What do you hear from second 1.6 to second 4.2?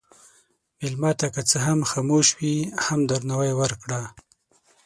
هم خاموش وي، هم درناوی ورکړه.